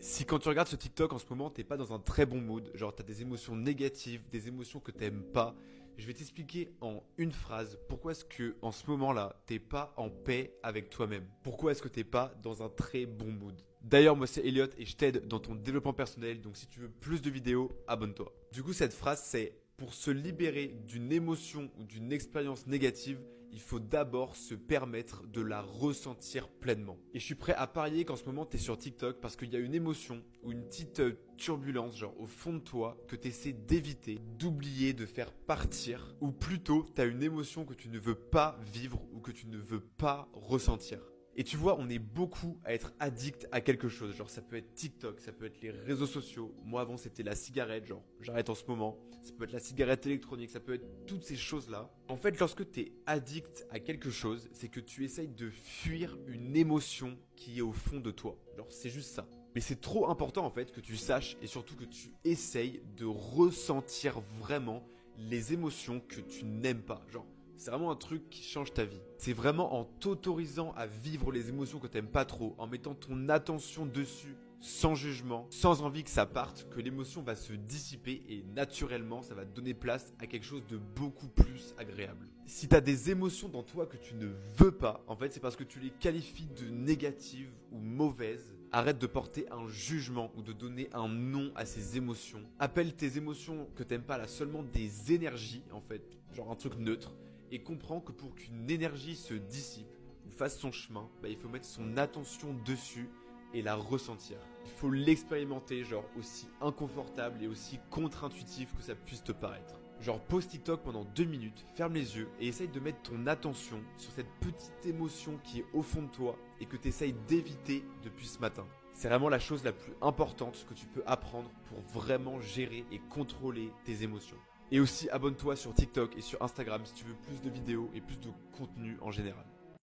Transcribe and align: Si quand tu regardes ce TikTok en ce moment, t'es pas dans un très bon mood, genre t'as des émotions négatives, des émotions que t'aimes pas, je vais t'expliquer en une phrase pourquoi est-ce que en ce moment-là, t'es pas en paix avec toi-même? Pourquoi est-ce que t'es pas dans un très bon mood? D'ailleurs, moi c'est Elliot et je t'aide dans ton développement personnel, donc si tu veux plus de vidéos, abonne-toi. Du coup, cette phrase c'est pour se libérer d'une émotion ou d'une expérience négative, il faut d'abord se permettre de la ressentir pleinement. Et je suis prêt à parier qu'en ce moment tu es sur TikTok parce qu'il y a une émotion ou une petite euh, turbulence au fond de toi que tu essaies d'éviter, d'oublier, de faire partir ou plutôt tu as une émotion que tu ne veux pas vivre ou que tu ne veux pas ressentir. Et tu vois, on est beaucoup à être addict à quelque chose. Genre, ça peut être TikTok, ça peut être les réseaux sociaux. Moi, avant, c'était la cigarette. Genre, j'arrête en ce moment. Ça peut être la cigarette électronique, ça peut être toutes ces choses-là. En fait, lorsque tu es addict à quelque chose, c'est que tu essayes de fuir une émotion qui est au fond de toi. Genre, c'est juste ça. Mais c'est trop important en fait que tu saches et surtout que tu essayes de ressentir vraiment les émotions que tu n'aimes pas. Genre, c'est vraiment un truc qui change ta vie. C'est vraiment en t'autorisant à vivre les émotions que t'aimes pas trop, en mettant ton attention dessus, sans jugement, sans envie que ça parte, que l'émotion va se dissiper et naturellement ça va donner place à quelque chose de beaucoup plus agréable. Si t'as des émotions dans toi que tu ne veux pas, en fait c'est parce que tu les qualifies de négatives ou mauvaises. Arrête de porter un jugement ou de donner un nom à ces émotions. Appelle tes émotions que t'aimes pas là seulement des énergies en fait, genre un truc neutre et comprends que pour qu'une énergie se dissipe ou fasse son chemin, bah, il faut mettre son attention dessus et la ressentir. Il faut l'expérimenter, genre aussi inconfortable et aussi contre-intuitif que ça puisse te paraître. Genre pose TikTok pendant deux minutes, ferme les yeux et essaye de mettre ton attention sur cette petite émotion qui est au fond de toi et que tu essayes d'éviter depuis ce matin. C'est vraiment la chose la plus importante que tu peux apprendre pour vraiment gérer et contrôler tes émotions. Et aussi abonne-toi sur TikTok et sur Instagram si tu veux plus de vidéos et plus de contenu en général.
Si 0.00 0.24
quand 0.24 0.38
tu 0.38 0.48
regardes 0.48 0.68
ce 0.68 0.76
TikTok 0.76 1.12
en 1.12 1.18
ce 1.18 1.26
moment, 1.30 1.50
t'es 1.50 1.64
pas 1.64 1.76
dans 1.76 1.92
un 1.92 1.98
très 1.98 2.26
bon 2.26 2.40
mood, 2.40 2.70
genre 2.74 2.94
t'as 2.94 3.02
des 3.02 3.22
émotions 3.22 3.56
négatives, 3.56 4.22
des 4.30 4.48
émotions 4.48 4.80
que 4.80 4.90
t'aimes 4.90 5.22
pas, 5.32 5.54
je 5.96 6.06
vais 6.06 6.14
t'expliquer 6.14 6.74
en 6.80 7.02
une 7.18 7.32
phrase 7.32 7.78
pourquoi 7.88 8.12
est-ce 8.12 8.24
que 8.24 8.56
en 8.62 8.72
ce 8.72 8.86
moment-là, 8.90 9.42
t'es 9.46 9.58
pas 9.58 9.94
en 9.96 10.10
paix 10.10 10.58
avec 10.62 10.90
toi-même? 10.90 11.26
Pourquoi 11.42 11.72
est-ce 11.72 11.82
que 11.82 11.88
t'es 11.88 12.04
pas 12.04 12.34
dans 12.42 12.62
un 12.62 12.68
très 12.68 13.06
bon 13.06 13.32
mood? 13.32 13.60
D'ailleurs, 13.82 14.16
moi 14.16 14.26
c'est 14.26 14.46
Elliot 14.46 14.68
et 14.78 14.86
je 14.86 14.96
t'aide 14.96 15.26
dans 15.26 15.40
ton 15.40 15.54
développement 15.54 15.92
personnel, 15.92 16.40
donc 16.40 16.56
si 16.56 16.66
tu 16.66 16.80
veux 16.80 16.90
plus 16.90 17.22
de 17.22 17.30
vidéos, 17.30 17.70
abonne-toi. 17.86 18.32
Du 18.52 18.62
coup, 18.62 18.72
cette 18.72 18.94
phrase 18.94 19.22
c'est 19.24 19.63
pour 19.76 19.94
se 19.94 20.10
libérer 20.10 20.76
d'une 20.86 21.12
émotion 21.12 21.70
ou 21.78 21.84
d'une 21.84 22.12
expérience 22.12 22.66
négative, 22.66 23.20
il 23.54 23.60
faut 23.60 23.78
d'abord 23.78 24.34
se 24.34 24.54
permettre 24.54 25.26
de 25.28 25.40
la 25.40 25.62
ressentir 25.62 26.48
pleinement. 26.48 26.98
Et 27.14 27.20
je 27.20 27.24
suis 27.24 27.36
prêt 27.36 27.54
à 27.54 27.68
parier 27.68 28.04
qu'en 28.04 28.16
ce 28.16 28.24
moment 28.24 28.44
tu 28.44 28.56
es 28.56 28.60
sur 28.60 28.76
TikTok 28.76 29.20
parce 29.20 29.36
qu'il 29.36 29.52
y 29.52 29.56
a 29.56 29.60
une 29.60 29.74
émotion 29.74 30.24
ou 30.42 30.50
une 30.50 30.64
petite 30.64 30.98
euh, 30.98 31.12
turbulence 31.36 32.02
au 32.18 32.26
fond 32.26 32.54
de 32.54 32.58
toi 32.58 32.98
que 33.06 33.14
tu 33.14 33.28
essaies 33.28 33.52
d'éviter, 33.52 34.18
d'oublier, 34.38 34.92
de 34.92 35.06
faire 35.06 35.32
partir 35.32 36.16
ou 36.20 36.32
plutôt 36.32 36.84
tu 36.96 37.00
as 37.00 37.04
une 37.04 37.22
émotion 37.22 37.64
que 37.64 37.74
tu 37.74 37.88
ne 37.88 37.98
veux 37.98 38.16
pas 38.16 38.58
vivre 38.60 39.00
ou 39.12 39.20
que 39.20 39.30
tu 39.30 39.46
ne 39.46 39.58
veux 39.58 39.80
pas 39.80 40.28
ressentir. 40.32 40.98
Et 41.36 41.42
tu 41.42 41.56
vois, 41.56 41.76
on 41.78 41.88
est 41.88 41.98
beaucoup 41.98 42.58
à 42.64 42.74
être 42.74 42.92
addict 43.00 43.48
à 43.50 43.60
quelque 43.60 43.88
chose. 43.88 44.14
Genre, 44.14 44.30
ça 44.30 44.40
peut 44.40 44.56
être 44.56 44.72
TikTok, 44.74 45.20
ça 45.20 45.32
peut 45.32 45.46
être 45.46 45.60
les 45.62 45.70
réseaux 45.70 46.06
sociaux. 46.06 46.54
Moi, 46.64 46.80
avant, 46.80 46.96
c'était 46.96 47.24
la 47.24 47.34
cigarette. 47.34 47.86
Genre, 47.86 48.02
j'arrête 48.20 48.50
en 48.50 48.54
ce 48.54 48.64
moment. 48.66 48.96
Ça 49.24 49.32
peut 49.32 49.44
être 49.44 49.52
la 49.52 49.58
cigarette 49.58 50.06
électronique, 50.06 50.50
ça 50.50 50.60
peut 50.60 50.74
être 50.74 51.06
toutes 51.06 51.24
ces 51.24 51.36
choses-là. 51.36 51.90
En 52.08 52.16
fait, 52.16 52.38
lorsque 52.38 52.70
tu 52.70 52.80
es 52.80 52.92
addict 53.06 53.66
à 53.70 53.80
quelque 53.80 54.10
chose, 54.10 54.48
c'est 54.52 54.68
que 54.68 54.80
tu 54.80 55.02
essayes 55.02 55.28
de 55.28 55.48
fuir 55.50 56.18
une 56.28 56.54
émotion 56.56 57.18
qui 57.34 57.58
est 57.58 57.62
au 57.62 57.72
fond 57.72 58.00
de 58.00 58.10
toi. 58.10 58.38
Genre, 58.56 58.70
c'est 58.70 58.90
juste 58.90 59.10
ça. 59.10 59.26
Mais 59.54 59.60
c'est 59.60 59.80
trop 59.80 60.10
important 60.10 60.44
en 60.44 60.50
fait 60.50 60.72
que 60.72 60.80
tu 60.80 60.96
saches 60.96 61.36
et 61.40 61.46
surtout 61.46 61.74
que 61.74 61.84
tu 61.84 62.12
essayes 62.24 62.82
de 62.96 63.06
ressentir 63.06 64.20
vraiment 64.40 64.86
les 65.16 65.52
émotions 65.52 66.00
que 66.00 66.20
tu 66.20 66.44
n'aimes 66.44 66.82
pas. 66.82 67.02
Genre, 67.10 67.26
c'est 67.56 67.70
vraiment 67.70 67.90
un 67.90 67.96
truc 67.96 68.28
qui 68.30 68.42
change 68.42 68.72
ta 68.72 68.84
vie. 68.84 69.00
C'est 69.18 69.32
vraiment 69.32 69.78
en 69.78 69.84
t'autorisant 69.84 70.72
à 70.76 70.86
vivre 70.86 71.32
les 71.32 71.48
émotions 71.48 71.78
que 71.78 71.86
t'aimes 71.86 72.08
pas 72.08 72.24
trop, 72.24 72.54
en 72.58 72.66
mettant 72.66 72.94
ton 72.94 73.28
attention 73.28 73.86
dessus, 73.86 74.36
sans 74.60 74.94
jugement, 74.94 75.46
sans 75.50 75.82
envie 75.82 76.04
que 76.04 76.10
ça 76.10 76.24
parte, 76.24 76.68
que 76.70 76.80
l'émotion 76.80 77.22
va 77.22 77.34
se 77.34 77.52
dissiper 77.52 78.22
et 78.28 78.42
naturellement 78.54 79.22
ça 79.22 79.34
va 79.34 79.44
donner 79.44 79.74
place 79.74 80.14
à 80.18 80.26
quelque 80.26 80.46
chose 80.46 80.66
de 80.66 80.78
beaucoup 80.78 81.28
plus 81.28 81.74
agréable. 81.76 82.28
Si 82.46 82.66
t'as 82.66 82.80
des 82.80 83.10
émotions 83.10 83.48
dans 83.48 83.62
toi 83.62 83.86
que 83.86 83.98
tu 83.98 84.14
ne 84.14 84.28
veux 84.56 84.72
pas, 84.72 85.04
en 85.06 85.16
fait 85.16 85.32
c'est 85.32 85.40
parce 85.40 85.56
que 85.56 85.64
tu 85.64 85.80
les 85.80 85.90
qualifies 85.90 86.48
de 86.60 86.68
négatives 86.70 87.52
ou 87.72 87.78
mauvaises. 87.78 88.54
Arrête 88.72 88.98
de 88.98 89.06
porter 89.06 89.46
un 89.52 89.68
jugement 89.68 90.32
ou 90.36 90.42
de 90.42 90.52
donner 90.52 90.88
un 90.92 91.08
nom 91.08 91.52
à 91.54 91.64
ces 91.64 91.96
émotions. 91.96 92.42
Appelle 92.58 92.94
tes 92.96 93.18
émotions 93.18 93.68
que 93.76 93.84
t'aimes 93.84 94.02
pas 94.02 94.18
là 94.18 94.26
seulement 94.26 94.62
des 94.64 95.12
énergies 95.12 95.62
en 95.72 95.80
fait, 95.80 96.02
genre 96.32 96.50
un 96.50 96.56
truc 96.56 96.76
neutre 96.78 97.14
et 97.54 97.60
comprends 97.60 98.00
que 98.00 98.10
pour 98.10 98.34
qu'une 98.34 98.68
énergie 98.68 99.14
se 99.14 99.32
dissipe 99.32 99.86
ou 100.26 100.30
fasse 100.32 100.58
son 100.58 100.72
chemin, 100.72 101.08
bah, 101.22 101.28
il 101.28 101.36
faut 101.36 101.48
mettre 101.48 101.66
son 101.66 101.96
attention 101.96 102.52
dessus 102.64 103.08
et 103.54 103.62
la 103.62 103.76
ressentir. 103.76 104.38
Il 104.64 104.72
faut 104.72 104.90
l'expérimenter, 104.90 105.84
genre 105.84 106.04
aussi 106.18 106.48
inconfortable 106.60 107.40
et 107.44 107.46
aussi 107.46 107.78
contre-intuitif 107.90 108.74
que 108.74 108.82
ça 108.82 108.96
puisse 108.96 109.22
te 109.22 109.30
paraître. 109.30 109.78
Genre 110.00 110.20
pose 110.20 110.48
TikTok 110.48 110.82
pendant 110.82 111.04
deux 111.04 111.26
minutes, 111.26 111.64
ferme 111.76 111.94
les 111.94 112.16
yeux 112.16 112.28
et 112.40 112.48
essaye 112.48 112.66
de 112.66 112.80
mettre 112.80 113.02
ton 113.02 113.24
attention 113.28 113.80
sur 113.98 114.10
cette 114.10 114.32
petite 114.40 114.84
émotion 114.84 115.38
qui 115.44 115.60
est 115.60 115.66
au 115.72 115.82
fond 115.82 116.02
de 116.02 116.10
toi 116.10 116.36
et 116.60 116.66
que 116.66 116.76
tu 116.76 116.88
essayes 116.88 117.14
d'éviter 117.28 117.84
depuis 118.02 118.26
ce 118.26 118.40
matin. 118.40 118.66
C'est 118.94 119.08
vraiment 119.08 119.28
la 119.28 119.38
chose 119.38 119.62
la 119.62 119.72
plus 119.72 119.92
importante 120.02 120.66
que 120.68 120.74
tu 120.74 120.86
peux 120.86 121.04
apprendre 121.06 121.50
pour 121.68 121.78
vraiment 122.00 122.40
gérer 122.40 122.84
et 122.90 122.98
contrôler 122.98 123.70
tes 123.84 124.02
émotions. 124.02 124.38
Et 124.70 124.80
aussi 124.80 125.08
abonne-toi 125.10 125.56
sur 125.56 125.74
TikTok 125.74 126.16
et 126.16 126.20
sur 126.20 126.42
Instagram 126.42 126.82
si 126.84 126.94
tu 126.94 127.04
veux 127.04 127.14
plus 127.14 127.40
de 127.42 127.50
vidéos 127.50 127.90
et 127.94 128.00
plus 128.00 128.18
de 128.18 128.30
contenu 128.56 128.96
en 129.00 129.10
général. 129.10 129.44